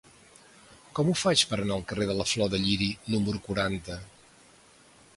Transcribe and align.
Com 0.99 1.11
ho 1.11 1.15
faig 1.25 1.43
per 1.51 1.59
anar 1.59 1.77
al 1.77 1.85
carrer 1.93 2.09
de 2.13 2.17
la 2.21 2.27
Flor 2.33 2.51
de 2.57 2.63
Lliri 2.65 2.91
número 3.15 3.45
quaranta? 3.49 4.03